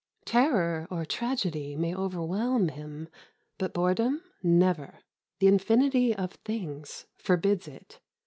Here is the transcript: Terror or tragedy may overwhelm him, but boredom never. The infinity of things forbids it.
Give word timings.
Terror 0.25 0.87
or 0.89 1.05
tragedy 1.05 1.75
may 1.75 1.93
overwhelm 1.93 2.69
him, 2.69 3.07
but 3.59 3.71
boredom 3.71 4.23
never. 4.41 4.97
The 5.37 5.45
infinity 5.45 6.15
of 6.15 6.31
things 6.43 7.05
forbids 7.19 7.67
it. 7.67 7.99